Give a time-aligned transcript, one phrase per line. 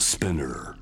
[0.00, 0.76] Spinner.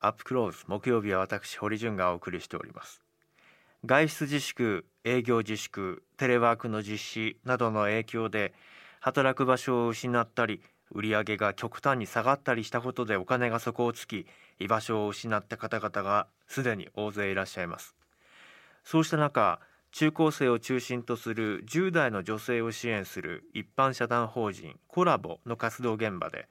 [0.00, 3.02] アップクローズ木曜日は私堀潤がお送りしております。
[3.86, 8.52] 外出自粛営業自粛テレワークの実施などの影響で
[9.00, 10.60] 働く場所を失ったり
[10.90, 14.26] 売上が極端に下がったりしたことでお金が底をつき
[14.58, 17.94] 居場所を失った方々がすでに大勢いらっしゃいます。
[18.84, 19.60] そうした中
[19.92, 26.48] 中高生を中心とする10代の女性を支援する一般社団法人コラボの活動現場で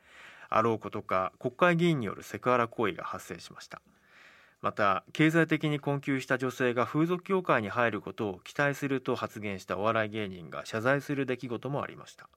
[0.52, 3.82] あろうことか国会議員によるセクハラ行為が発生しました。
[4.62, 12.30] また経済的に困窮した女性が風俗協会に入ることを期待すると発言したお笑い芸人が謝罪する出来事もありました。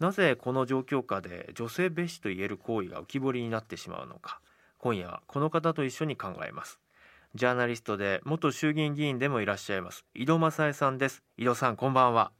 [0.00, 4.40] なぜこの状況下で女性蔑視といえる行為が浮き彫りになってしまうのか
[4.78, 6.80] 今夜はこの方と一緒に考えます。
[7.34, 11.22] ジャーナリストで元衆議院議員でもいらっしゃいます井戸正恵さんです。
[11.36, 12.32] 井戸さんこんばんは。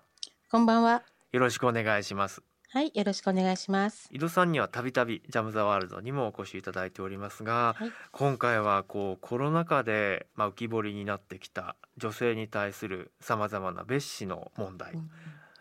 [0.51, 1.03] こんばんは。
[1.33, 4.09] よろしくお願いしますはい、よろしくお願いします。
[4.13, 7.93] 井戸さんにはたびたびジャムザワールドにもお越しいただいておりますが、はい。
[8.13, 15.11] 今回はこうコロナ禍でまあ浮き彫りになってきた女性に対するさまざまな蔑視の問題、うん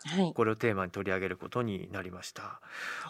[0.05, 2.59] はい、これをテーマに取り上げることになりました。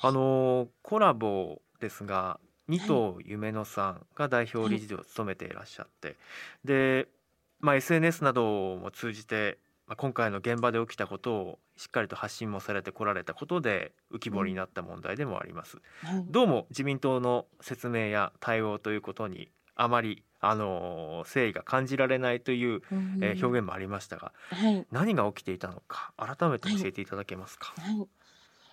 [0.01, 6.15] あのコラボですが二藤夢乃さんが代表理事を務めていらっしゃって、
[6.63, 7.07] で、
[7.59, 15.77] まあ、SNS なども通じて、まあ、今回の現場で起きたことをしっかりと発信もされてこられたことで浮き彫りになった問題でもあります。
[16.03, 27.73] はい、どうも自民党の説明や対応ということにあまりあの誠意が感じられないという、うんえー表現もありましたがはい、何が起きていたのか改めて教えていただけますか？
[27.77, 28.07] はい。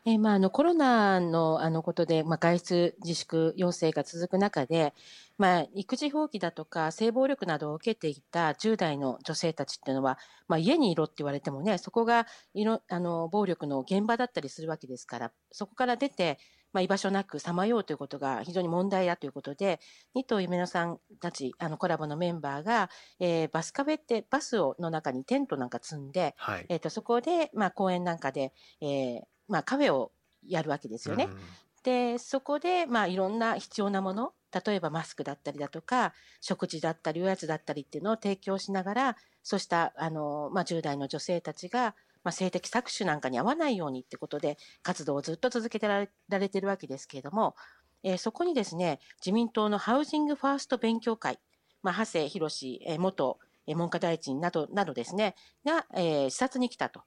[0.04, 4.94] えーまあ、あのコロナのあのことで、まあ、外出自粛要請が続く中で、
[5.38, 16.38] まあ、育児放棄だとか性暴力などを受けていた10代の女性たちっていうのは、まあ、家にいろって言われてもねそこがいろあの暴力の現場だったりするわけですからそこから出て、
[16.72, 19.78] まあ、居場所なくさまようということが非常に問題だということで
[20.16, 22.90] 二藤夢乃さんたちあのコラボのメンバーが、
[23.20, 26.66] えーバスカベってバスをの中にテントなんか積んで、はい。
[26.68, 29.20] えー、とそこで、まあ、公園なんかで、えー
[29.52, 30.10] まあ、カフェを
[30.46, 31.24] やるわけですよね。
[31.24, 31.38] うん
[31.82, 34.32] でそこで、まあ、いろんな必要なもの
[34.66, 47.56] 例えばマスクだったりだとか食事だったりおやつだったりっていうのを提供しながらそうしたあの、まあ、10代の女性たちが、まあ、性的搾取なんかに合わないようにってことで活動をずっと続けてられられてるわけですけれども、
[48.04, 51.40] えーそこにですね自民党のハウジングファースト勉強会、
[51.82, 52.46] まあ、長谷博
[52.86, 55.34] えー元えー文科大臣などなどですね
[55.64, 57.02] が、えー視察に来たと。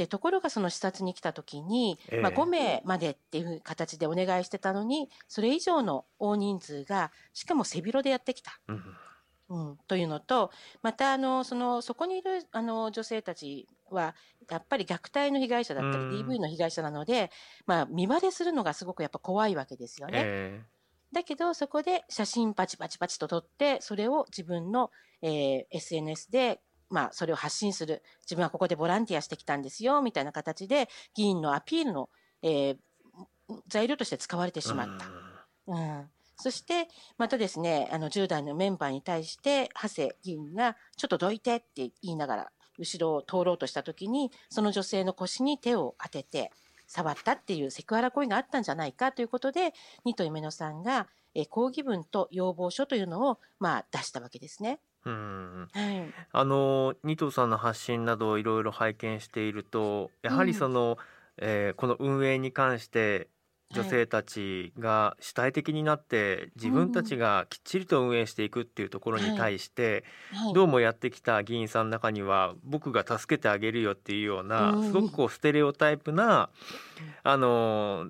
[0.00, 8.58] でところがその視察に来た時に、ええまあ、5名までっていう形でお願いしてたのにそれ以上の大人数がしかも背広でやってきた。
[8.68, 8.82] うん
[9.50, 14.14] うん、というのとまたあのそのそこにいるあの女性たちは
[14.48, 17.30] やっぱり虐待の被害者だったりうん DV の被害者なので、
[17.66, 20.22] まあ、見バレするのがすごくやっぱ怖いわけですよね。
[20.24, 20.62] え
[21.12, 32.08] だけどそこで写真パチパチパチと撮ってそれを自分の、えー SNS で、まあ、それを発信する自分はここでボランティアしてきたんですよみたいな形で議員のアピールの、
[32.42, 32.76] えー
[33.68, 35.06] 材料として使われてーしまった。
[35.66, 46.50] うん、そしてまたですねあの10代のメンバーに対して長谷議員がちょっとどいてって言いながら後ろを通ろうとした時にその女性の腰に手を当てて
[46.86, 49.74] 触ったっていうセクハラ行為があったんじゃないかということで
[50.04, 54.80] 二戸夢乃さんが、えー抗議文と要望書というのを、まあ、出したわけですね。
[55.04, 55.68] うん。
[55.72, 60.98] はい、あの二藤さんの発信などをいろいろ拝見しているとやはりその、
[61.38, 63.30] えーこの運営に関して
[63.72, 74.86] 女性たちが主体的になって自分たちがきっちりと運営していくっていうところに対してはい、どうもやってきた議員さんの中には僕が助けてあげるよっていうようなうん。
[74.86, 76.50] すごくこうステレオタイプな
[77.22, 78.06] あの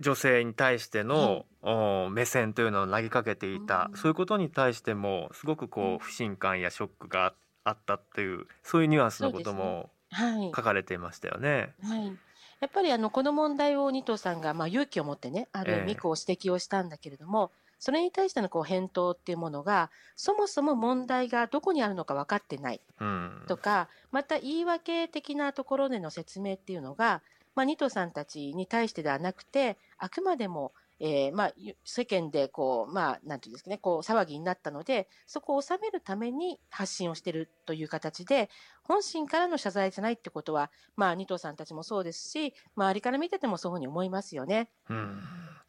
[0.00, 3.90] 女性に対してのお目線というのを投げかけていた。
[3.92, 3.96] うん。
[3.96, 7.34] そういうことに対してもすごくこう不信感やショックが
[7.64, 10.52] あったっていうそういうニュアンスのこともはい。
[10.56, 11.74] 書かれていましたよね。
[11.82, 12.16] はい、
[12.60, 15.82] やっぱりあのこの問題を二藤さんがまあ勇気を持ってねある意ええ。
[15.82, 23.44] 味こう指摘をしたんだけれども、それに対してのこう返答っていうものがそもそも問題がどこにあるのか分かってないうん。
[23.46, 27.22] とかまた言い訳的なところでの説明っていうのが、
[27.54, 38.50] まあ、二藤さんたちに対してではなくてあくまでも、えーまあ、ゆ世間でこう、まあ、なんていうんですかねこう騒ぎになったのでそこを収めるために発信をしているという形で
[38.82, 44.70] 本心からの謝罪じゃないってことは、まあ、二藤さんたちもそうですし周りから見ててもそういうふうに思いますよね。
[44.88, 45.20] うん。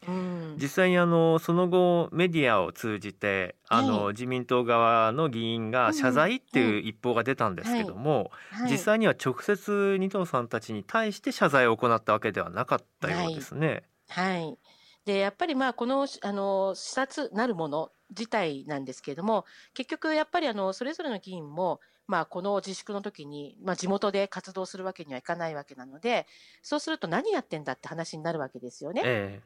[0.08, 8.72] うん、実際にあのその後メディアを通じてあの、はい自民党側の議員が謝罪っていう一報が出たんですけども、はい。
[8.72, 13.84] 実際には直接二藤さんたちに対して謝罪を行ったわけではなかったようですね。
[14.08, 14.58] はい。
[15.06, 21.80] でやっぱりまあこのあの視察なるもの自体なんですけれども結局やっぱりあのそれぞれの議員も
[22.10, 26.26] まあ、この自粛の時に、まあ、地元で活動するわけにはいかないわけなので
[26.64, 29.04] そうすると何やってんだって話になるわけですよね。
[29.06, 29.42] え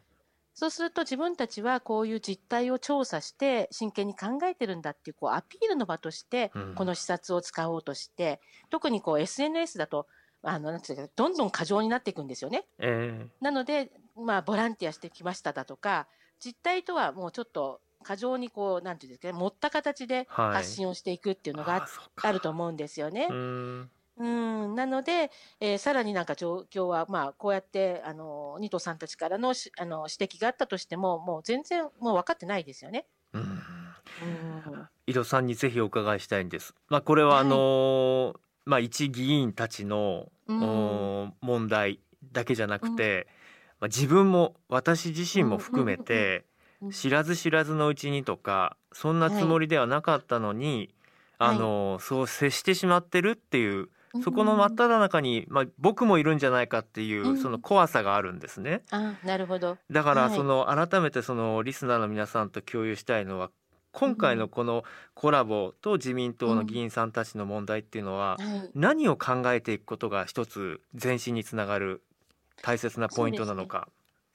[0.53, 8.39] そうすると自分たちはこういう実態を調査して真剣に考えてるんだっていうこうアピールの場としてうんこの視察を使おうとして、
[8.69, 10.07] 特にこう SNS だと
[10.41, 12.65] あのなんていうかどんどん過剰になっていくんですよね。
[12.79, 16.07] ええなので、まあ、ボランティアしてきましただとか
[16.43, 20.55] 実態とはもうちょっと過剰にこうなんていうんですかね持った形ではい。
[20.55, 21.87] 発信をしていくっていうのが
[22.21, 23.27] あ,、ると思うんですよね。
[23.29, 23.33] う。
[23.33, 23.89] ん。
[24.15, 33.07] うん、なので、えーさらになんか状況は、まあ、こうやって、あの、ニトさんたちからのしあの指摘があったとしても、もう全然もう分かってないですよね。
[33.33, 33.41] うん。
[33.41, 36.75] うん、井戸さんにぜひお伺いしたいんです。
[36.89, 41.33] まあこれはあのーまあ一議員たちの、うん。
[41.41, 41.99] 問題
[42.31, 43.27] だけじゃなくて、
[43.83, 46.45] まあ自分も私自身も含めて、
[46.81, 46.91] うん。
[46.91, 50.89] 知らず知らずのうちにとかそんなつもりではなかったのに、
[51.37, 51.49] はい。
[51.49, 53.89] あのーそう接してしまってるっていう
[54.23, 57.37] そこの真っ只中に、まあ、僕もいるんじゃないかっていう、うん。
[57.37, 58.83] その怖さがあるんですね。
[58.91, 59.77] あなるほど。
[59.91, 60.35] だからはい。
[60.35, 63.49] その改めてそのリスナーの皆さんと共有したいのは
[63.91, 64.83] 今回のこの
[65.13, 72.01] コラボと自民党の議員さんたちの問題っていうのははい、何を考えていくことが一つ前進につながる
[72.63, 73.89] 大切なポイントなのか。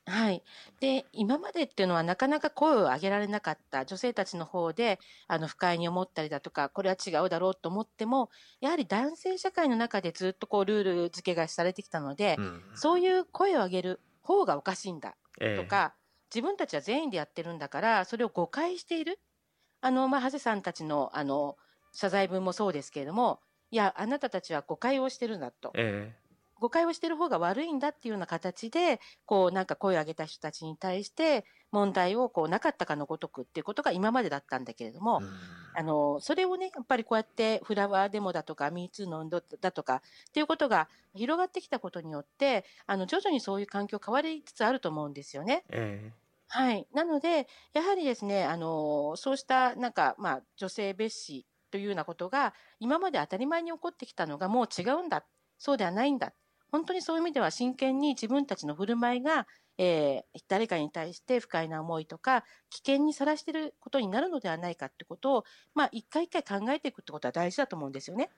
[0.06, 0.42] はい、
[0.80, 8.30] で今までっていうのはなかなか声を上げられなかった女性たちの方であの不快に思ったりだとかこれは違うだろうと思っても
[8.60, 12.62] やはり男性社会の中でずっとこうルール付けがされてきたので、うん。
[12.74, 15.62] そういう声を上げる方がおかしいんだええ。
[15.62, 15.94] とか、
[16.34, 19.18] 自分たちは全員でやってるんだからそれを誤解している。
[19.82, 21.56] あの、まあ、長谷さんたちのあの
[21.92, 23.40] 謝罪文もそうですけれども
[23.70, 25.72] いやあなたたちは誤解をしてるんだと。
[25.74, 26.14] え
[26.60, 35.20] 誤解をしてる方が悪いんだっていうような形でこうなんか声を上げた人たちに対して問題をこうなかったかのごとくっていうことが今までだったんだけれども、
[35.74, 45.64] あのそれをねやっぱりこうやってフラワーデモだとか MeToo の運動だとかっていうことが広がってきたことによってあの徐々にそういう環境変わりつつあると思うんですよね。
[45.70, 46.12] え。
[46.50, 55.26] はい、なので、やはりですね、あのそうしたなんか、まあ、女性蔑視というようなことが、今まで当たり前に起こってきたのがもう違うんだ、
[55.58, 56.32] そうではないんだ、
[56.68, 59.46] 本当にそういう意味では真剣に自分たちの振る舞いが、
[59.78, 65.44] えー誰かに対して不快な思いとか、危険にさらしていることになるのではないかってことを、
[65.74, 68.30] まあ、一回一回考えていくってことは大事だと思うんですよね。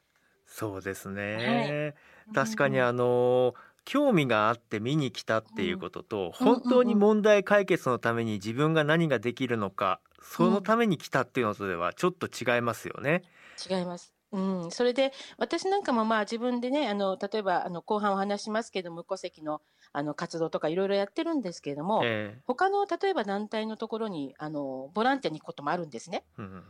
[0.46, 1.94] そうですね、
[2.26, 3.54] はい確かにうんあの
[3.84, 13.22] 興味があって見に来たっていうことと、うん本当に問題解決のために自分が何ができるのか、そのために来たっていうのとではちょっと違いますよね。
[13.68, 14.14] 違います。
[14.32, 19.60] うん、それで私なんかもまあ自分でねあの例えばあの後半お話しますけど無戸籍の
[19.92, 26.24] あの活動とかいろいろやってるんですけれども、え他の例えば団体のところにあのボランティアに行くこともあるんですね。
[26.38, 26.62] えうん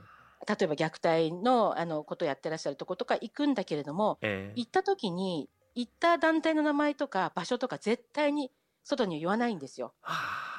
[0.48, 4.58] 例えば虐待のあのことをやってらっしゃるところとか行くんだけれども、ええ。
[4.58, 8.50] 行った時に行った団体の名前とか場所とか絶対に
[8.82, 9.92] 外には言わないんですよ。
[10.00, 10.50] は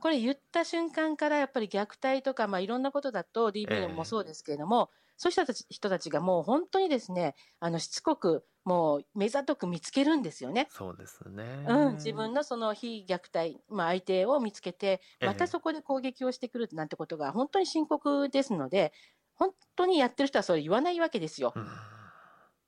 [0.00, 10.66] これ言った瞬間からやっぱり虐待とか、まあ、いろんなことだとえ DV えもそうですけれども、そうした人たちがもう本当にですねあのしつこくもう目ざとく見つけるんですよね。
[10.70, 11.64] そうですね。
[11.68, 18.92] うん、自分のその非虐待、まあ、相手を見つけて、ええまたそこで攻撃をしてくるなんてことが本当に深刻ですので、
[19.34, 21.52] 本当にやってる人はそれ言わないわけですよ。
[21.54, 21.66] うん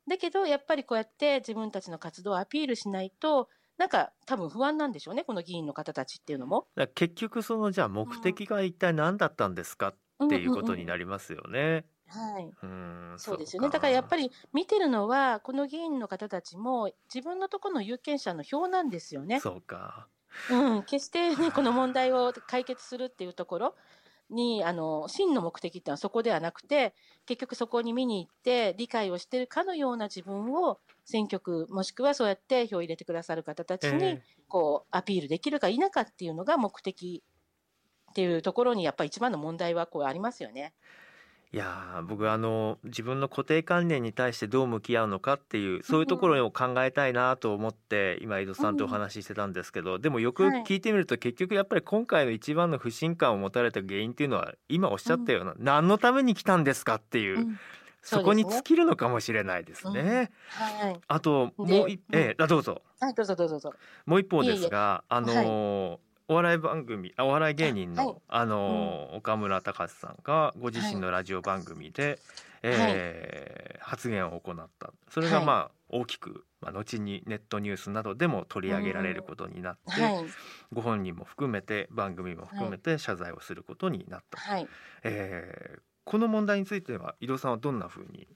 [0.08, 6.66] だけど、やっぱりこうやって自分たちの活動をアピールしないと、なんか多分不安なんでしょうね、この議員の方たちっていうのも。
[6.94, 9.88] 結局そのじゃあ目的が一体何だったんですか
[10.24, 11.84] っていうことになりますよね。
[12.08, 12.56] はい。
[12.62, 13.70] うんそうですよね。
[13.70, 19.46] だからやっぱりり見てるのは、この議員の方たちも自分のところの有権者の票なんですよね。
[19.46, 20.10] そうか。
[20.48, 23.76] うん、決してね、この問題を解決するっていうところ
[24.30, 26.94] に、あの、真の目的っていうのはそこではなくて、
[27.26, 37.22] 結局そこに見に行って理解をしてるかのような自分を選挙区、もしくはそうやって票を入れてくださる方たちに、えこう、アピールできるか否かっていうのが目的
[38.12, 40.74] っていうところに、やっぱり一番の問題はこうありますよね。
[41.50, 57.58] いやー僕あの自分の固定観念に対してどう向き合うのかっていうそういうところを考えたいなと思って今井戸さんとお話ししてたんですけど、でもよく聞いてみると結局やっぱり今回の一番の不信感を持たれた原因っていうのは今おっしゃったような、何のために来たんですかっていう、うん。
[58.02, 60.30] そこに尽きるのかもしれないですね。
[60.50, 61.00] はい。
[61.08, 62.82] あとでもういえどうぞ。
[63.00, 63.72] はい、どうぞどうぞどうぞ。
[64.06, 68.16] もう一方ですがあのお笑い番組あお笑い芸人の、はい。
[68.28, 72.18] あのー岡村隆史さんがご自身のラジオ番組で、
[72.62, 74.92] えー発言を行った。
[75.10, 75.46] それがはい。
[75.46, 80.26] まあ大きく、まあ、後にネットニュースなどでも取り上げられることになって、はい。
[80.70, 84.68] ご本人も含めて番組も含めて謝罪をすることになった、はい。
[85.04, 88.26] えーこの問題については井戸さんはどんなふうに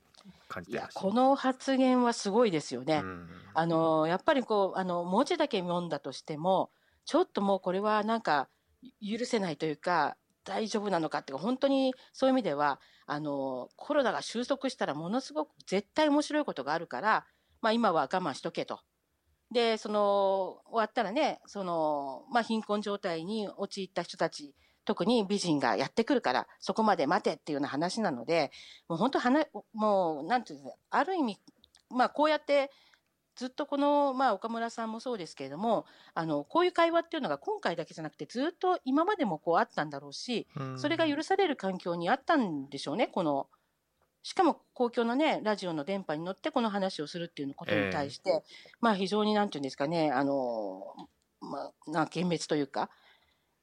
[0.47, 3.01] 感じいやこの発言はすごいですよね。
[3.03, 3.29] うん。
[3.55, 6.71] あのやっぱりこうあの文字だけ読んだとしても
[7.05, 8.49] ちょっともうこれはなんか
[9.01, 17.27] 許せないというか大丈夫なのかっていうか本当にそういう意味ではあのコロナが収束したらものすごく絶対面白いことがあるから、
[17.61, 18.81] まあ、今は我慢しとけと。
[19.53, 24.55] でその終わったらねその、まあ、貧困状態に陥った人たち
[24.87, 28.51] 特に美人がやってくるからそこまで待てっていうような話なので
[28.89, 29.45] もう本当はな
[29.75, 31.39] もうなんていうんですかある意味
[31.91, 32.71] まあこうやって
[33.37, 40.79] ずっとこの、まあ、岡村さんもそうですけれどもあのこういう会話っていうのが今回だけじゃなくてずっと今までもこうあったんだろうしうん。
[40.79, 43.47] それが許される環境にあったんでしょうねこの
[44.23, 48.45] しかも公共のねラジオの電波に乗ってこの話をするっていうことに対して、
[48.81, 50.95] まあ非常になんていうんですかねあの、
[51.41, 52.89] まあ、な幻滅というか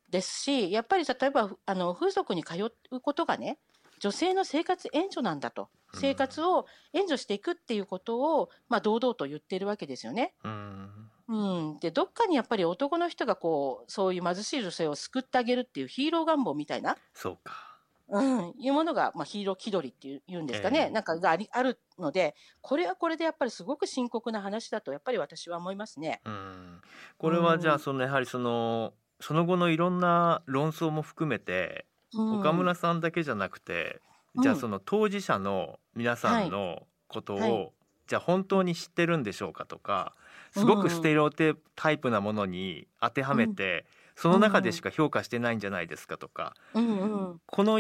[0.10, 2.56] ですしやっぱり例えばあの風俗に通
[2.92, 3.58] うことがね
[4.00, 5.70] 女性の生活援助なんだと。
[5.94, 6.00] うん。
[6.00, 10.34] 生活を援助していくっていうことを、まあ、堂々と言ってるわけですよね。
[10.44, 10.90] うん。
[11.30, 17.70] うん、でどっかにやっぱり男の人がこうそういう貧しい女性を救ってあげるっていうヒーロー願望みたいな、そうか。
[18.12, 26.22] うん、いうものが、まあ、ヒーロー気取りっていう言うんですかね、ええなんかがありあるのでこれはこれでやっぱりすごく深刻な話だとやっぱり私は思いますね。
[26.26, 26.82] うん。
[27.20, 27.76] これはじゃうん。
[27.76, 32.40] あそのやはりそのその後のいろんな論争も含めてうん。
[32.40, 34.02] 岡村さんだけじゃなくて、
[34.42, 37.72] じゃあその当事者の皆さんのことを、はい。
[38.08, 40.16] じゃあ本当に知ってるんでしょうかとか
[40.52, 43.86] すごくステレオタイプなものに当てはめて、
[44.16, 47.80] その中でしか評価してないんじゃないですかとかうんこの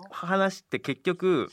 [0.00, 0.08] ね。
[0.10, 1.48] 話って結局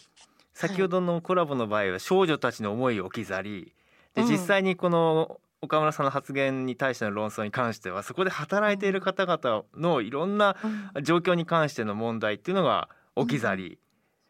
[0.54, 3.74] 先ほどのコラボの場合は少女たちの思いを置き去り
[4.16, 4.28] でうん。
[4.28, 10.58] 実際にこの岡村さんの発言に対しての論争に関してはそこで働いている方々のいろんな
[10.96, 11.04] うん。
[11.04, 13.80] 状況に関しての問題っていうのが置き去り、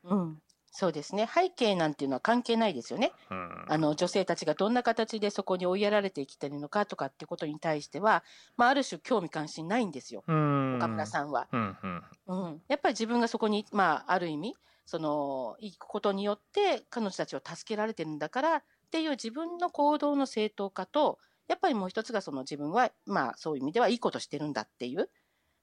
[0.04, 1.28] うん、そうですね。
[1.32, 3.12] 背景なんていうのは関係ないですよね。
[3.30, 3.66] うん。
[3.68, 8.24] あの女性たちがどんな形でそこに追いやられてきてるのかとかってことに対しては、
[8.58, 10.78] まあ、ある種興味関心ないんですよ、うん。
[10.78, 11.48] 岡村さんは。
[11.52, 12.04] うんうん。
[12.28, 25.10] うん、やっぱり自分がそこに、まあ、ある意味その行くことによって彼女たちを助けられてるんだからっていう自分の行動の正当化とやっぱりもう一つがその自分は、まあ、そういう意味ではいいことしてるんだっていう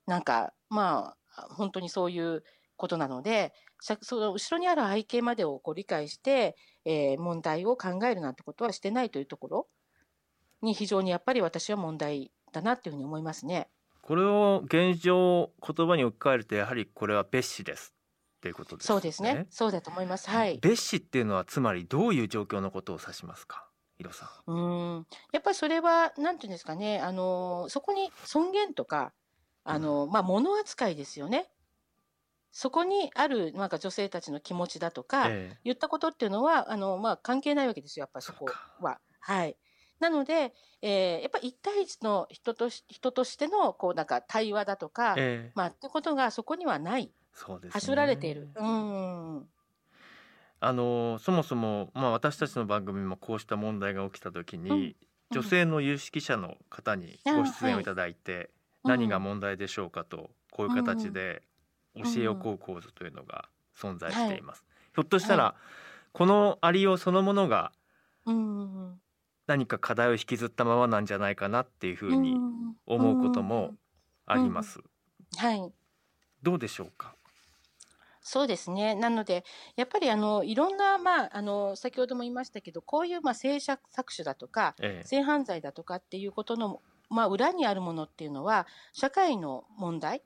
[0.08, 2.42] なんかまあ本当にそういう
[2.74, 9.68] ことなのでその後ろにある背景までをこう理解して、えー問題を考えるなんてことはしてないというところ
[10.60, 13.68] に非常にやっぱり私は問題だなっていうふうに思いますね。
[14.02, 17.94] これを現状言葉に置き換えるとやはりこれは蔑視です
[18.40, 19.46] っていうことですそうですね。
[19.50, 20.30] そうだと思います。
[20.30, 20.58] はい。
[20.60, 23.68] 蔑視っていうのはつまりどういう状況のことを指しますか？
[23.98, 29.12] ヒロさんうーんやっぱりそれは、なんていうんですかね、あのそこに尊厳とか、
[29.62, 31.50] あのまあ、物扱いですよね。
[32.50, 38.46] そこにあるなんか女性たちの気持ちだとか、ええ言ったことっていうのは、あのまあ、関係ないわけですよ、やっぱりそこ
[38.80, 39.00] は。
[39.20, 39.58] はい。
[40.00, 48.50] なので、えーやっぱり一対一の人とし人としてのこうなんか対話だとか、ええまあ、ってことがそこにはない、そうですねはしょられている。
[48.54, 49.48] うん。
[50.62, 54.96] あのそもそも、まあ、私たちの番組もこうした問題が起きた時に、うん
[55.32, 58.50] 女性の有識者の方にご出演をいただいて、
[58.82, 61.42] 何が問題でしょうかとこういう形で
[61.94, 64.64] 教えを請う構図というのが存在しています。
[64.92, 65.54] ひょっとしたら、は
[66.12, 67.70] このありようそのものが
[68.26, 69.00] うん。
[69.46, 72.36] 何か課題を引きずったままなんじゃないかなっていうふうに
[72.86, 73.74] 思うことも
[74.26, 74.80] あります。
[75.36, 75.72] はい。
[76.42, 77.14] どうでしょうか？
[78.22, 78.94] そうですね。
[78.94, 79.44] なので、
[79.76, 83.78] やっぱりあのいろんな、まあ、あの先ほども言いましたけど、こういう、まあ、性搾
[84.14, 90.22] 取だとか、ええ性犯罪だとかっていうことの、まあ、裏にあるものっていうのは、社会の問題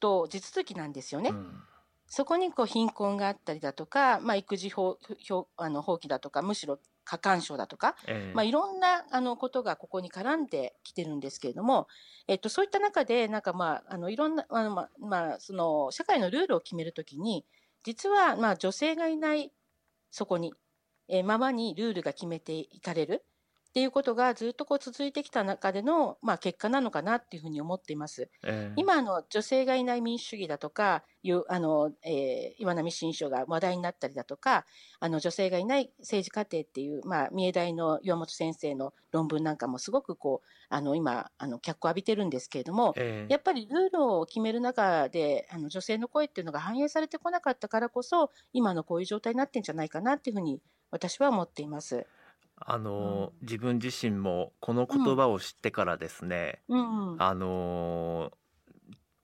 [0.00, 1.30] と地続きなんですよね。
[1.30, 1.62] うん
[2.08, 4.96] そこにこう貧困があったりだとか、まあ、育児放
[5.28, 8.34] 放あの放棄だとか、むしろ過干渉だとか、ええ。
[8.34, 11.86] まあ、いろんなあのことがここに絡んできてるんですけれども、
[12.28, 17.46] えっと、そういった中で、なんかまあ、あのいろんな、あのまあまあ、その社会のルールを決めるときに、
[17.84, 19.52] 実はまあ女性がいない
[20.10, 20.52] そこに、
[21.08, 23.24] えーままにルールが決めていかれる
[23.76, 28.30] っっていうことがずっとこう続いてきた中での、まあ、結果なのかなっていうふうに思っています。
[28.42, 34.64] ええ今あの女性がいない民主主義だとかいうあの、えー岩波新書が話題になったりだとか
[34.98, 52.06] あの女性がいない政治過程っていう、まあ、三重大の岩本先生の論文なんかもすごくこうあの今あの脚光を浴びてるんですけれどもええやっぱりルールを決める中であの女性の声っていうのが反映されてこなかったからこそ今のこういう状態になってんじゃないかなっていうふうに私は思っています。
[52.56, 58.32] あの自分自身もこの言葉を知ってからですね、うん、あの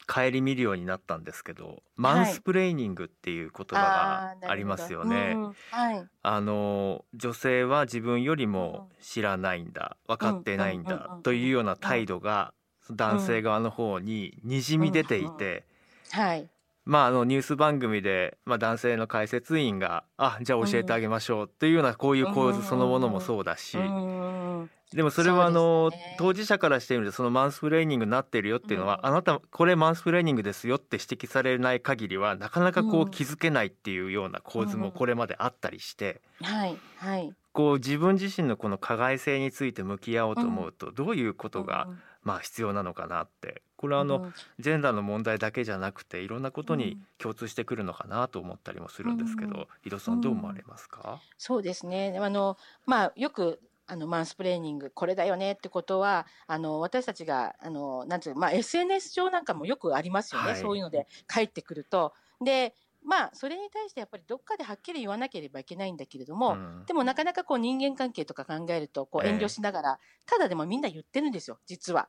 [0.07, 5.33] 顧みるようになったんですけどマンスプレーニングっていう言葉がありますよね。
[5.35, 12.53] うんはい、あの女性は自分よりも知らないんだ分かってないんうんうんうんうんだというような態度が
[12.91, 15.65] 男性側の方ににじみ出ていて、
[16.11, 16.49] はい、
[16.85, 24.71] まああのニュース番組で、まあ、男性の解説員が「あじゃあ教えてあげましょう」っていうようなこういう構図そのものもそうだし、うん。
[24.93, 26.17] でもそれはあの、ね。
[26.19, 29.09] 当事者からしてみるとそのマンスプレーニングになってるよっていうのは、うん。
[29.09, 33.11] あなたこれマンスプレーニングですよって指摘されない限りはなかなかこううん。
[33.11, 36.21] 気づけないっていうような構図もこれまであったりして。
[36.43, 37.33] はい、はい。
[37.53, 43.63] こう自分自身のこの加害性について向き合おうと思うとどういうことが、うんまあ必要なのかなって。
[43.77, 47.07] これはあの、うんジェンダーの問題だけじゃなくていろんなことにうん。
[47.19, 52.17] 共通してくるのかなと思ったりもするんですけど、うん井戸さんどう思われますか、そうですね。
[52.21, 52.57] あの、
[52.87, 60.53] まあ、よく、あの、マンスプレーニング、これだよねってことは、あの、私たちが、あの、なんていうのまあ、SNS 上なんかもよくありますよね。
[60.53, 60.61] はい。
[60.61, 62.13] そういうので帰ってくると。
[62.41, 72.09] で、まあ、それに対してやっぱりどっかではっきり言わなければいけないんだけれども、うんでもなかなかこう人間関係とか考えると、こうええ遠慮しながら、ただでもみんな言ってるんですよ、実は。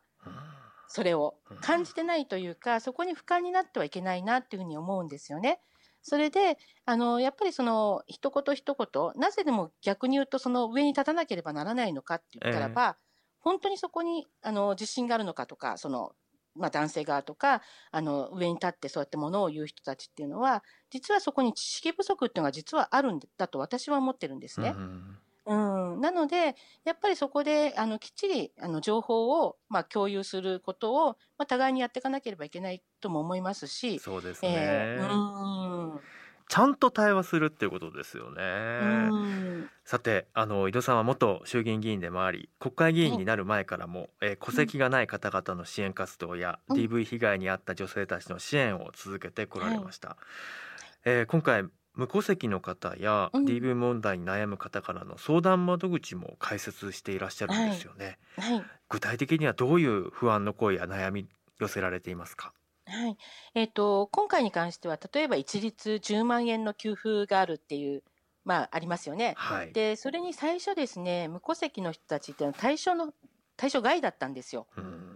[0.88, 5.62] それをうん感じてないというか、そこに俯瞰になってはいけないなっていうふうに思うんですよね。
[6.02, 12.98] それで、あの、やっぱりその、一言一言、なぜでも逆に言うと、その上に立たなければならないのかって言ったらば、
[13.40, 16.14] 本当にそこに、あの、自信があるのかとか、その、
[16.56, 24.74] まあ男性側とか、あの、上に立ってそうやってものを言う人たちっていうのは、実はそこに知識不足っていうのが実はあるんだと私は思ってるんですね。
[24.76, 25.18] うん。
[25.46, 26.56] うん、なので、
[26.86, 36.00] やっぱりそこで、あの、きっちり、あの、情報を、まあ、共有することを、まあ、互いにやっていかなければいけないとも思いますし、そうですね、えーうん、
[36.50, 38.42] ちゃんと対話するっていうことですよね、
[39.12, 46.78] うん、さてあの井戸さんは元衆議院議員でもあり国会議員になる前からも、えー戸籍がない方々の支援活動や、うん。
[46.78, 50.18] DV 被害に遭った女性たちの支援を続けてこられました、
[51.06, 51.66] えー今回
[51.96, 53.46] 無戸籍の方やうん。
[53.46, 58.64] DV 問題に悩む方からの相談窓口も開設していらっしゃるんですよね、はい。
[58.90, 61.28] 具体的にはどういう不安の声や悩み
[61.60, 62.52] 寄せられていますか？
[62.86, 63.18] はい。
[63.56, 68.04] えっ、と、今回に関しては、例えば一律10万円の給付があるっていう、
[68.46, 69.36] まあ、ありますよね。
[69.38, 73.14] はいで、それに最初ですね、無戸籍の人たちっていうのは対象の、
[73.56, 74.68] 対象外だったんですよ。
[74.78, 75.14] うん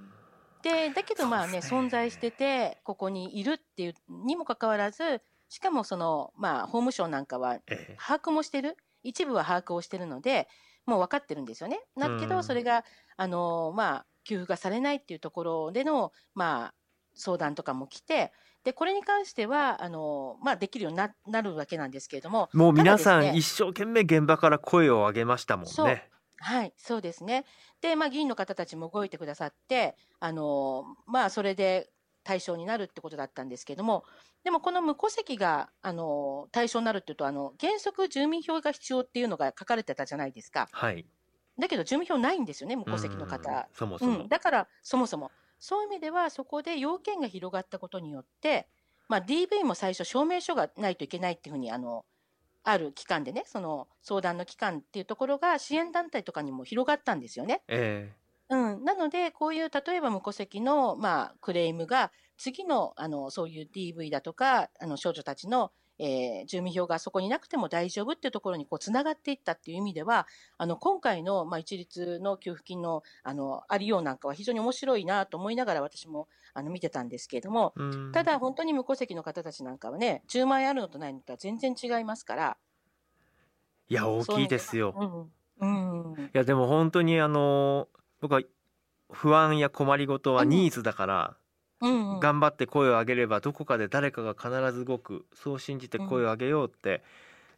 [0.63, 10.47] で、だけどまあね、ね存在してて、ここにいるっていうにもかかわらず、しかもその、まあ、法務省なんかはえー把握もしてる、一部は把握をしてるので、
[10.85, 11.81] もう分かってるんですよね。
[11.97, 12.85] だけうんど、それが、
[13.17, 16.73] あの、まあ、給付がされないっていうところでの、まあ、
[17.17, 18.31] 相談とかも来て、
[18.63, 26.09] で、これに関しては、あの、まあ、できるようにななるわけなんですけれども、もう皆さんね一生懸命現場から声を上げましたもんね。
[26.39, 27.45] はい、そうですね。
[27.81, 31.89] で、まあ、議員の方たちも動いてくださって、あの、まあ、それで
[32.23, 34.03] 対象になるってことだったんですけども、
[34.43, 40.67] でもこの無戸籍が、あの、対象になるっていうと、あの、原則住民票が必要っていうのが書かれてたじゃないですか。
[40.71, 41.05] はい。
[41.59, 43.67] だけど住民票ないんですよね、無戸籍のうん方。
[43.73, 44.19] そもそも。
[44.19, 45.31] うん、だから、そもそも。
[45.59, 48.69] そういう意味では、そこで要件が広がったことによって、
[49.07, 52.05] まあ、DV も最初、証明書がないといけないっていうふうに、あの、
[52.63, 57.63] ある機関でね、その相談の機関っていうところが支援団体とかにも広がったんですよね。
[57.67, 58.17] え
[58.49, 58.83] うん。
[58.85, 77.73] なので、こういう、例えば無戸籍の、まあ、クレームが、次の、あの、そういう DV だとか、あの、少女たちの、えー住民票がそこになくても大丈夫っていうところにこうつながっていったっていう意味では、あの今回の、まあ、一律の給付金のあのありようなんかは非常に面白いなと思いながら私もあの見てたんですけれども、
[78.13, 82.57] ただ本当に無戸籍の方たちなんかはね、10万円あるのとないのとは全然違いますから。
[83.89, 84.93] いや大きいですよ。
[85.59, 86.13] うん。
[86.13, 86.25] うん。
[86.25, 87.87] いやでも本当にあの
[88.19, 88.41] 僕は
[89.09, 91.37] 不安や困りごとはニーズだから、
[91.81, 92.19] うんうん。
[92.19, 95.25] 頑張って声を上げればどこかで誰かが必ず動く。
[95.33, 97.03] そう信じて声を上げようって、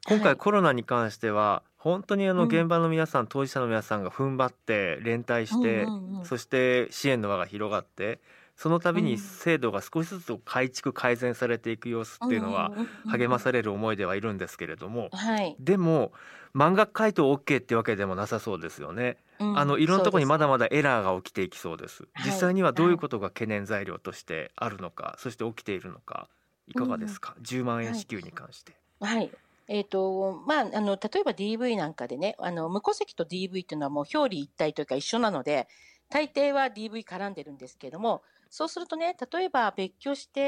[0.08, 0.24] 今はい。
[0.24, 6.26] 回コロナに関しては本当にあのうん現場の皆さん、当事者の皆さんが踏ん張って連帯して、うんうんうん。
[6.26, 8.20] そして支援の輪が広がって
[8.60, 9.18] その度にうん。
[9.18, 12.74] 制度が少しずつ改築改善されていく様子っていうのは
[13.08, 16.12] 励まされる思いではいるんですけれどもはい、でも
[16.54, 19.18] 漫画回答 OK ってわけでもなさそうですよね。
[19.40, 19.58] うん。
[19.58, 22.04] あのいろんなところにまだまだエラーが起きていきそうです。
[22.14, 22.32] はい。
[22.32, 26.28] 実際にはどういうことが懸念材料としてあるのか、そして起きているのか
[26.68, 28.72] いかがですか？10万円支給に関して。
[28.72, 29.32] ですはい。
[29.72, 35.68] えーとまあ、あの例えば DV なんかでねあの無戸籍と DV っていうのはもう表裏一体というか一緒なので
[36.10, 40.42] 大抵は DV 絡んでるんですけれどもそうするとね例えば別居して、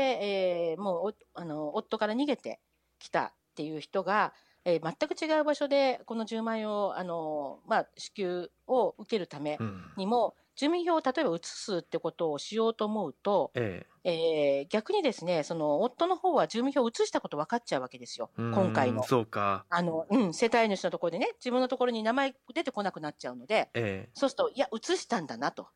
[0.74, 2.62] えーもうおあの夫から逃げて
[3.00, 4.34] きたっていう人が、
[4.66, 19.12] えー全く違う場所でこの10万円をあの、まあ、支給を受けるためうんにも、住民票を例えば移すってことをしようと思うと、ええー逆にですねその夫の方は住民票を移したこと分かっちゃうわけですよ、え、うん今回の。
[19.12, 19.66] そうか。
[19.70, 25.70] あのうん、世帯主のところでね、自分のところに名前出てこなくなっちゃうので、えそうすると、いや、移したんだなと。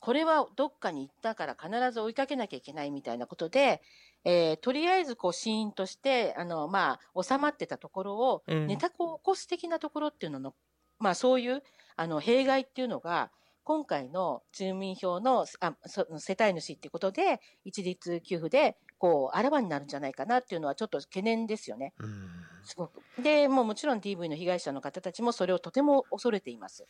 [0.00, 3.82] これはどっかに行ったから必ず追いかけなきゃいけないみたいなことで、
[4.24, 10.54] えーとりあえずこう死因として、あの、まあ、収まってたところを、ネタを起こす的なところっていうのの、
[10.98, 11.62] まあ、そういう、
[11.96, 13.30] あの、弊害っていうのが、
[13.62, 21.94] 今回の住民票のあそ世帯主っていうことで、一律給付で、こう、あらわになるんじゃないかなっていうのは、ちょっと懸念ですよね。
[21.98, 22.30] うん
[22.64, 23.00] すごく。
[23.22, 26.86] で、もうもちろん DV の被害者の方たちもそれをとても恐れています。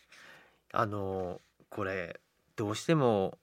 [0.72, 2.20] あのこれ
[2.60, 3.38] どうしても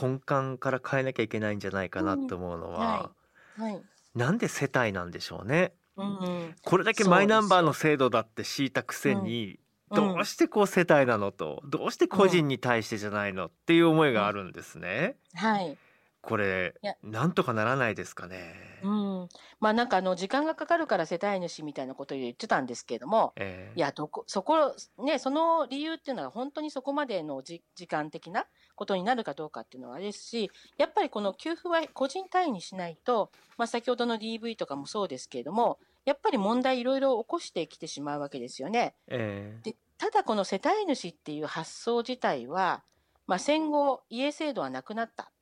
[0.00, 3.10] 根幹から変えなきゃいけないんじゃないかなと思うのは、
[3.58, 3.82] はい。
[4.14, 5.74] なんで世帯なんでしょうね。
[5.96, 6.54] うんうん。
[6.62, 9.60] これだけマイナンバーの制度だって敷いたくせに、
[9.94, 15.16] どうしてこう世帯なのと、どうして個人に対してじゃないのっていう思いがあるんですね。
[15.34, 15.76] はい。
[16.20, 18.80] これなんとかならないですかね。
[18.82, 19.28] うん。
[19.60, 38.94] まあなんかあの、時間がかかるから世帯主みたいなことを言ってたんですけれども、ええいや、どこ、そこ、ね、その理由っていうのは本当にそこまでのじ時間的なことになるかどうかっていうのはあれですし、やっぱりこの給付は個人単位にしないと、まあ先ほどの DV とかもそうですけれども、やっぱり問題いろいろ起こしてきてしまうわけですよね。
[39.08, 42.84] ええでただこの世帯主っていう発想自体は、
[43.26, 45.32] まあ、戦後家制度はなくなった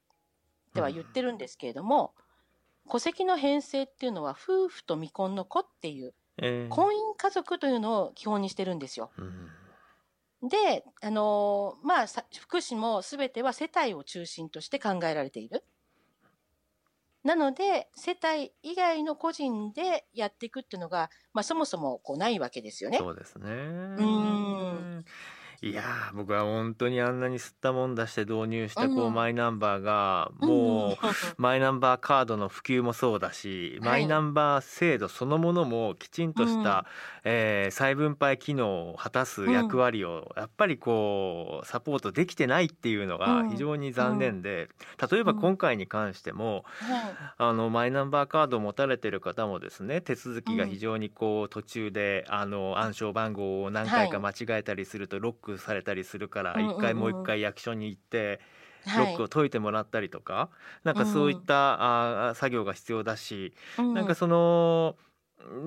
[0.77, 2.13] っては言ってるんですけれども、
[2.91, 9.11] 戸籍の編成っていうのは夫婦と未婚の子っていうええ婚姻家族というのを基本にしてるんですよ。
[9.19, 9.49] うん
[10.43, 15.65] で、あのーまあさ福祉も全ては世帯を中心として考えられている。
[17.25, 22.99] なので世帯以外の個人でやっていくっていうのが、まあ、そもそもこうないわけですよね。
[22.99, 23.51] そうですね。
[23.51, 25.05] ん
[25.63, 30.97] いやー僕は本当にあんなに吸ったもんだして導入したこう、うんマイナンバーがもう、う ん
[31.39, 33.91] マイナンバーカードの普及もそうだし、はい。
[33.91, 36.85] マイナンバー制度そのものもきちんとした、
[37.25, 43.51] えー再分配機能を果たす役割をやっぱりこうサポートできてないっていうのがうん。
[43.51, 44.69] 非常に残念で、
[45.11, 47.17] 例えば今回に関しても、はい。
[47.39, 58.41] あのマイナンバーカードを持たれてる方もですね手続きが非常にこう途中であの暗証番号を何回か間違えたりするとロックされたりするから一回もう一回役所に行って
[58.95, 59.15] ロはい。
[59.15, 60.51] ックを解いてもらったりとか
[60.85, 64.97] なんかそういったあ作業が必要だしうんなんかその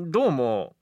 [0.08, 0.76] どうも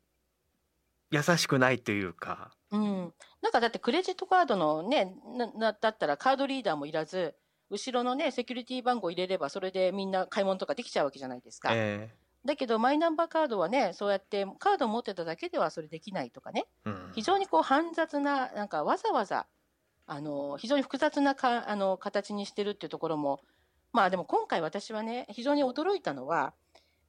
[1.11, 2.51] 優しくないというか。
[2.71, 7.35] うん、なんかだってクレジットカードのねななだったらカードリーダーもいらず
[7.69, 12.13] 後ろのねセキュリティ番号入れればそれでみんな買い物とかできちゃうわけじゃないですか、え
[12.45, 16.65] だけどマイナンバーカードはねそうやってカードを持ってただけではそれできないとかね。
[16.85, 17.11] えうん。
[17.13, 19.47] 非常にこう煩雑ななんかわざわざ
[20.05, 23.41] あの非常に複雑なかあの形にしてるっていうところも
[23.91, 26.53] まあでも今回私はね非常に驚いたのは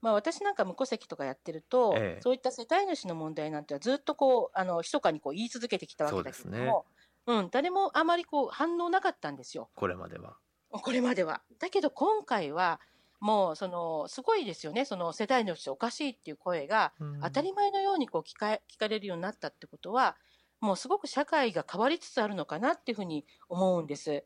[0.01, 2.23] まあ、私なんか無戸籍とかやってると、ええ。
[2.23, 6.87] そういった世帯主の問題なんてはずっとこうあの密かにこう言い続けてきたわけだけれども、
[7.27, 10.37] うん、誰もあまりこう反応なかったんですよ、これまでは。
[10.71, 11.43] これまでは。
[11.59, 12.81] だけど今回は、
[13.21, 17.21] もうそのすごいですよね、その世帯主おかしいっていう声がうん。
[17.23, 20.17] 当たり前のようにこう聞か聞かれるようになったってことは、
[20.61, 24.25] もうすごく社会が変わりつつあるのかなっていうふうに思うんです。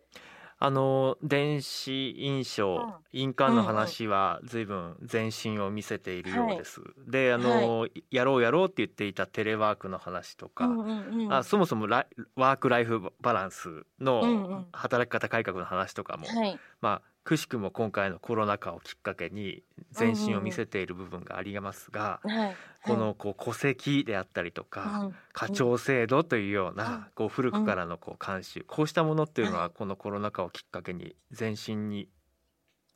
[0.59, 3.02] あの電子印章、うん。
[3.14, 6.81] 印鑑の話は随分前進を見せているようです。
[7.07, 11.33] であの、やろうやろうって言っていたテレワークの話とか、うんうんうん。
[11.35, 14.66] あそもそもライワーク・ライフ・バランスのん。
[14.72, 16.59] 働き方改革の話とかも、はい。
[16.81, 19.62] まあくしくも今回のコロナ禍をきっかけに
[19.96, 25.16] 前進を見せている部分がありますが、はい、このこう戸籍であったりとか、うん。
[25.32, 27.06] 課長制度というような、うん。
[27.14, 32.08] こう古くからのこう慣習、こうしたものっていうのははこのコロナ禍をきっかけに前進に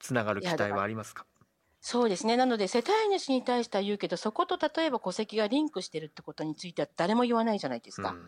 [0.01, 1.27] つながる期待はありますか？
[1.81, 2.37] そうですね。
[2.37, 8.03] なので、世帯主に対しては言うけど、そこと例えば戸籍がリンクしてるってことについては誰も言わないじゃないですか。
[8.03, 8.27] だかうん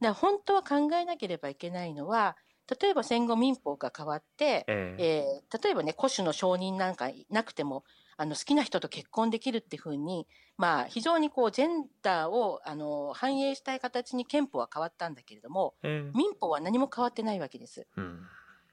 [0.00, 2.36] ら本当は考えなければいけないのは、
[2.80, 5.04] 例えば戦後民法が変わって、ええ。
[5.04, 7.84] えー例えばね、古種の承認なんかなくても、
[8.16, 16.12] あの好きな人と結婚できるっていうふうに、まあ、非常にこうジェンダーをあの反映したい形に憲法は変わったんだけれども、ええ。
[16.16, 17.86] 民法は何も変わってないわけです。
[17.96, 18.28] うん。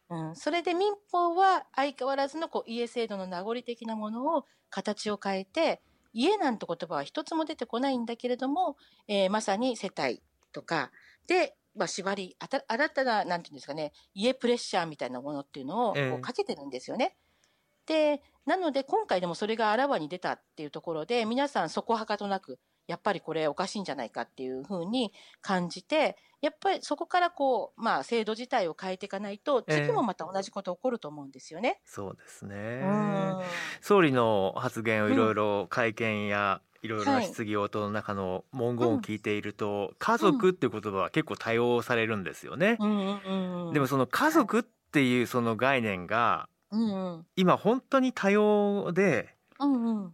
[0.10, 5.82] うん、それで民法は相変わらずのこう家制度の名残的なものを形を変えて、
[6.14, 8.76] 家なんて言葉は一つも出てこないんだけれども、
[9.08, 10.92] えーまさに世帯とか
[11.28, 17.16] で、まあ、縛り、あた新たな、なんていうんですかね、家プレッシャーみたいなものっていうのをこええうかけてるんですよね。
[17.86, 31.80] で、なので今回でもそれがあらわに出たっていうところで、皆さんそこはかとなく、やっぱりこれおかしいんじゃないかっていうふうに感じて、やっぱりそこからこう、まあ制度自体を変えていかないと、ええ次もまた同じこと起こると思うんですよね。
[31.86, 33.42] そうですねうん
[33.82, 43.74] 総理の発言をいろいろ会見やいろいろな質疑応答の中の文言を聞いていると、家族っていう言葉は結構多用されるんですよね、うん。
[43.74, 47.26] でもその家族っていうその概念がうんうん。
[47.36, 50.14] 今本当に多様でうんうん。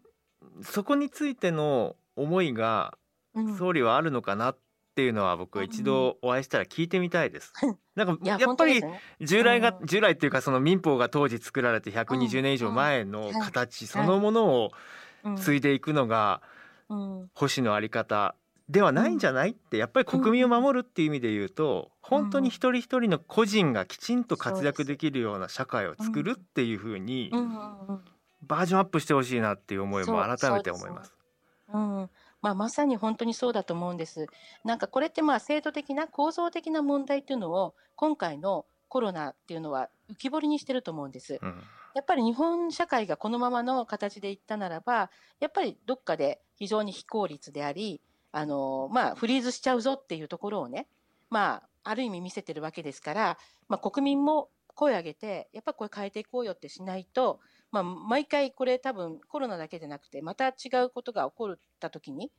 [0.63, 2.97] そこについての思いが
[3.36, 3.58] うん。
[3.58, 4.58] 総理はあるのかなっ
[4.95, 7.54] ていうのは僕は一度お会いしたら聞いてみたいです。
[7.95, 8.82] なんかいや、やっぱり。
[9.21, 9.86] 従来がうん。
[9.86, 14.71] 従来っていうかその民法が当時作られて120年以上前の形そのものを
[15.23, 16.55] うん継いでいくのがうん
[16.88, 18.36] 保守のあり方
[18.69, 19.52] ではないんじゃない？
[19.52, 27.39] ってやっぱり国民を守るっていう意味で言うと本当に一人一人の個人がきちんと活躍できるような社会を作るっていうふうにうん。
[27.39, 28.06] うんうん
[28.48, 31.15] バージョンアップしてほしいなっていう思いも改めて思います。
[31.74, 32.10] うん。
[32.43, 34.28] まあ、まさに本当にそうだと思うんです。
[34.63, 41.39] なんかこれってまあ制度的な構造的な問題っていうのを今回のコロナっていうのは浮き彫りにしてると思うんです。
[41.41, 41.63] うん
[41.96, 48.02] やっぱり日本社会がこのままの形でいったならば、やっぱりどっかで非常に非効率であり、
[48.34, 50.90] あのまあ、フリーズしちゃうぞっていうところをね、
[51.30, 53.38] まあ、ある意味見せてるわけですから、
[53.70, 57.40] まあ、国民も声を上げて、やっぱこれ変えていこうよってしないと、
[57.72, 60.54] まあ、毎回これ多分コロナだけでなくて、また違
[60.86, 62.30] うことが起こった時に、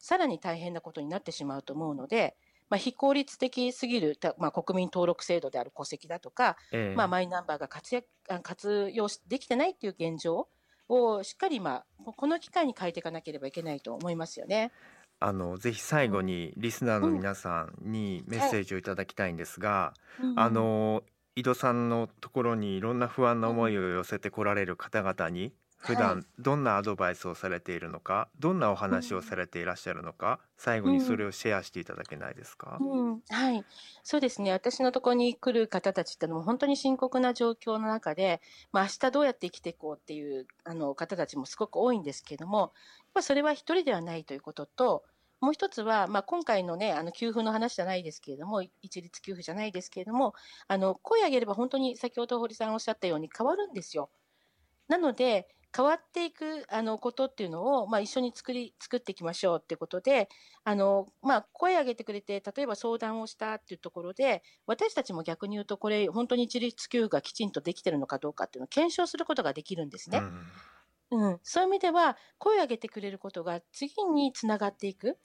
[0.00, 2.36] さらに大変なことになってしまうと思うので、
[2.70, 6.96] まあ、非効率的すぎる、たまあ、国民登録制度である戸籍だとか、ええ。
[6.96, 10.48] まあ、マイナンバーが活躍あ活用しできてないっていう現状
[10.88, 14.72] をしっかり、まあ、この機会に変えていかなければいけないと思いますよね。
[15.20, 19.94] あのぜひ最後にリスナーの皆さんにメッセージをいただきたいんですが、
[20.36, 21.02] あの
[21.36, 32.80] 井戸さんのところにいろんな不安な思いを寄せてこられる方々に普は段どんなアドバイスをされているのか、どんなお話をされていらっしゃるのか、最後にそれをシェアしていただけないですか？
[32.80, 33.66] うん、はい。
[34.02, 34.50] そうですね。
[34.50, 38.40] 私のところに来る方たちってのも本当に深刻な状況の中で、
[38.72, 42.72] まあ明日どうやって生きていこうっていうあの方たちもすごく多いんですけれども、
[43.14, 45.04] やそれは一人ではないということと、
[45.40, 50.34] もう一つは、まあ、今回のね、あの給付の話じゃないですけれども、一律給付じゃないですけれども、
[50.66, 54.10] あの声上げれば本当に先ほど堀さんおっしゃったように変わるんですよ。
[54.88, 60.28] なので、変わっていくあのことっていうのを、まあ、一緒に作り作っていきましょうってことで、
[60.62, 70.28] あのまあ、声上げてくれて、例えば相談をしたっていうところで、私たちも逆に言うと、これ、本当に一律給付がきちんとできてるのかどうかっていうのを検証することができるんですね。
[71.10, 75.18] うん、そういう意味では、声を上げてくれることが次につながっていく。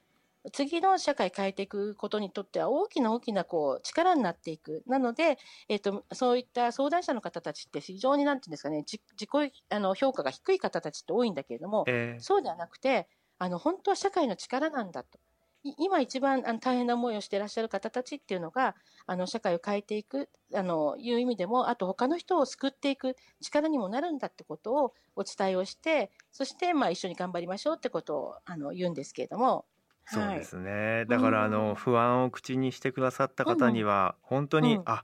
[0.53, 4.83] 次の社会変えていくことにとっては大きな大きなこう力になっていく。
[4.87, 15.19] なので、えっ、と、そういった相談者の方たちって非常になんていうんですかね、じ自己あの評価が低い方たちって多いんだけれども、ええそうではなくて、あの、本当は社会の力なんだと。
[15.63, 18.75] い今一番あの大変な思いをしていらっしゃる方たちっていうのが、
[19.07, 29.65] あの、社会を変えていく、あの、いう意味でも、あと他の人を救っていく力にもなるんだってことをお伝えをして、そして、まあ一緒に頑張りましょうってことを、あの、言うんですけれども。
[30.11, 31.05] そうはいですね。
[31.05, 35.03] だからあうんの不安を口にしてくださった方には本当に、うんあ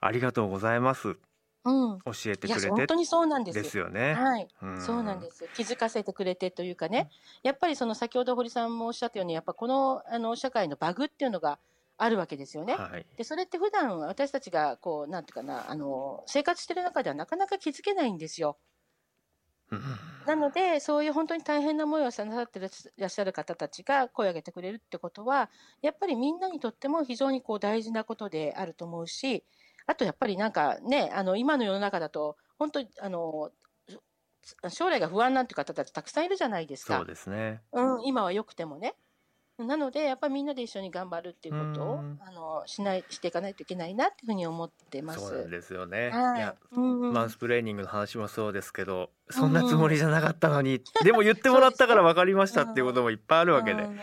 [0.00, 1.18] ありがとうございます
[1.64, 2.04] うん。
[2.04, 3.60] 教えてくれて本当にそうなんです。
[3.60, 4.20] ですよね。
[4.20, 4.50] はい。
[4.62, 5.48] うんそうなんです。
[5.50, 7.08] 気づかせてくれてというかね、
[7.42, 11.60] やっぱりその先ほど堀さんもおっしゃったように、やっぱこのあの社会のバグっていうのが
[11.96, 12.82] あるわけですよね。
[12.82, 13.06] はい。
[13.16, 18.58] で、それって普段私たちがこう、なんていうかな、あの、生活してる中ではなかなか気づけないんですよ。
[20.26, 22.66] うんなので、そういう本当に大変な思いをなさってら
[23.06, 25.50] っしゃる方たちが声を上げてくれるってことは、
[25.82, 29.44] やっぱりみんなにとっても非常にこう大事なことであると思うし、
[29.86, 33.52] あとやっぱりなんかね、あの、今の世の中だと、本当に、あの、
[34.70, 37.02] 将来が不安なんていう方たちたくさんいるじゃないですか。
[37.02, 37.64] そうですね。
[37.72, 38.96] うん、今は良くてもね。
[39.58, 45.20] なので、やっぱりみんなで一緒に頑張るっていうことをうん、あの、しない、していかないといけないなっていうふうに思ってます。
[45.20, 46.10] そうなんですよね。
[46.10, 46.38] はい。
[46.38, 54.00] いや、マンスプレーニングの話もそうですけど、そんなつもりじゃなかったのに、でも言ってもらったから 分かりましたっていうこともいっぱいあるわけで、うん。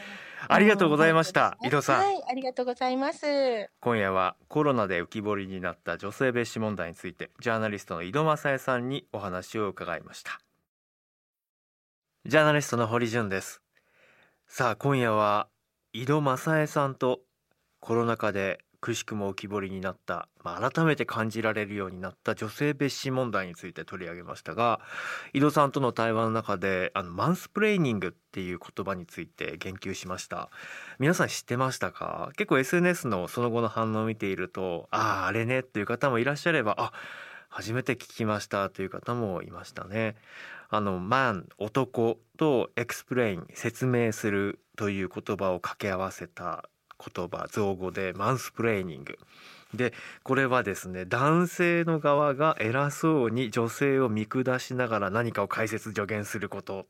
[0.48, 3.70] ありがとうございました、井戸さん、はい、ありがとうございます。
[3.82, 10.40] 今夜はコロナで浮き彫りになった女性蔑視問題についてジャーナリストの井戸正恵さんにお話を伺いました。
[12.26, 13.61] ジャーナリストの堀潤です
[14.54, 15.48] さあ今夜は
[15.94, 17.22] 井戸正恵さんと
[17.80, 24.82] コロナ禍でくしくも浮き彫りになった、まあ、改めて感じられるようになった女性蔑視問題について取り上げましたが
[25.32, 30.50] 井戸さんとの対話の中であのマンスプレーニングっていう言葉について言及しました。
[31.00, 32.32] 皆さん知ってましたか？
[32.36, 36.92] 結構 SNS のその後の反応を見ているとあああれねっていう方もいらっしゃればあ
[37.48, 40.18] 初めて聞きましたという方もいましたね。
[40.74, 46.64] あの man 男と explain 説明するという言葉を掛け合わせた
[46.98, 49.20] 言葉造語でマンスプレーニング
[49.74, 56.86] でこれはですね男性の側が偉そうに女性を見下しながら何かを解説助言すること。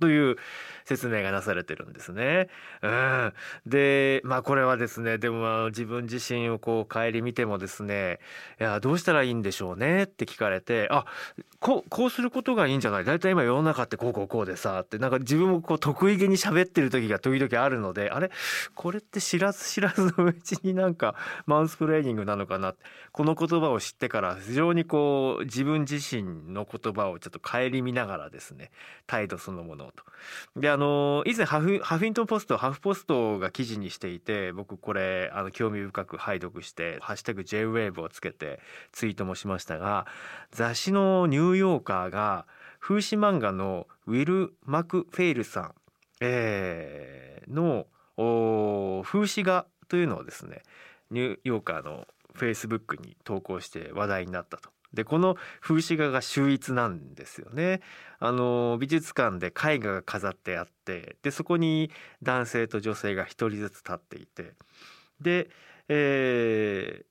[0.00, 0.36] という
[0.84, 2.48] 説明がなされてるんですね。
[2.82, 3.32] うん、
[3.66, 8.20] でまあこれはですねでも自分自身をこう顧みてもですね
[8.60, 10.04] いやどうしたらいいんでしょうね？
[10.04, 11.06] って聞かれてあ
[11.60, 13.04] こうこうすることがいいんじゃない？
[13.04, 18.30] 大体今世の中ってこうこうこうでさってなんか自分もこう得意げに喋ってる時が時々あるのであれ？
[18.74, 21.14] これって知らず知らずのうちになんか
[21.46, 22.74] マウスプレーニングなのかな？
[23.12, 28.70] この言葉を知ってから非常にこう自分自身の言葉をちょっと顧みながらですね
[29.06, 30.04] 態度そのものをと。
[30.60, 38.60] であの以前ハフハフィントンポストハフポストが記事にしていて僕これあの興味深く拝読して「ハッシュタグ #JWAVE」をつけて
[38.92, 40.06] ツイートもしましたが
[40.50, 42.46] 雑誌の「ニューヨーカー」が
[42.80, 45.74] 風刺漫画のウィル・マクフェイルさん、
[46.20, 47.86] えーの
[49.04, 50.62] 風刺画というのをですね
[51.10, 54.70] ニューヨーカーのフェイスブックに投稿して話題になったと。
[54.96, 57.80] でこの風刺画が秀逸なんですよね。
[58.18, 64.54] あの美術館で絵画が飾ってあってでそこに男性と女性が一人ずつ立っていて
[65.20, 65.48] で、
[65.88, 67.06] えー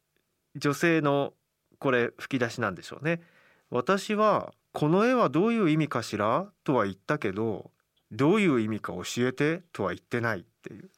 [0.56, 1.34] 女性の
[1.80, 3.22] これ吹き出しなんでしょうね。
[3.70, 7.72] 私はこの絵はどういう意味かしらとは言ったけど
[8.12, 10.90] どういう意味か教えてとは言ってないっていう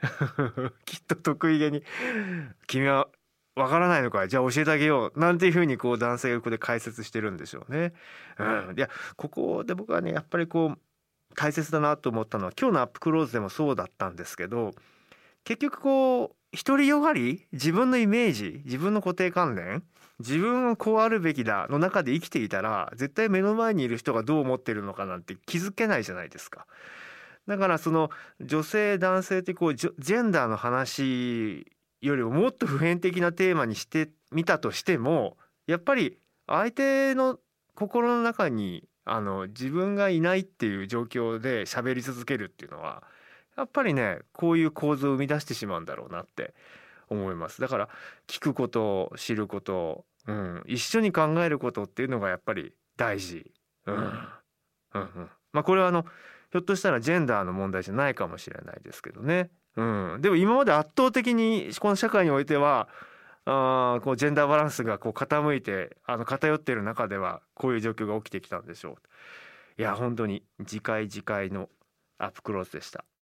[0.84, 1.82] きっと得意げに
[2.66, 3.08] 「君は
[3.56, 7.92] わからないのかいじゃあ教えてあげよう」なんていうふうにこう男性がここで解説してるんでしょうね。
[8.38, 10.78] うん、いやここで僕はねやっぱりこう
[11.34, 14.72] 大切だなと思ったのは今日のアップクローズでもそうだったんですけど
[15.44, 19.82] 結局こう独りよがり自分のイメージ自分の固定観念
[20.20, 26.66] 自分はこうあるべきだの中で生きていたら絶対目の前にいる人がどう思ってるのかなんて気づけないじゃないですか。
[27.46, 31.66] だからその女性男性ってこうジェンダーの話
[32.06, 35.36] よりももっと普遍的なテーマにしてみたとしても
[35.66, 37.38] やっぱり相手の
[37.74, 43.02] 心の中にあの自分がいないっていう状況で喋り続けるっていうのは
[43.56, 46.54] やっぱりねこういう構図を生み出してしまうんだろうなって
[47.08, 47.60] 思います。
[47.60, 47.88] だから
[48.26, 53.52] 聞くこと知ること、うん、一緒に考えることっていうのがやっぱり大事、
[53.86, 53.94] うん。
[53.96, 54.02] うん
[54.94, 56.04] うん、まあこれはあの
[56.52, 59.82] ひょっとしたらジェンダーの問題じゃないかもしれないですけどね、う
[60.18, 62.88] ん、でも今まで圧倒的にこの社会においては
[63.46, 68.92] あこうジェンダーバランスがこう傾いてあの偏っている中ではこういう状況が起きてきたんでしょ
[69.78, 69.80] う。
[69.80, 71.68] いや本当に次回次回の
[72.18, 73.04] アップクローズでした。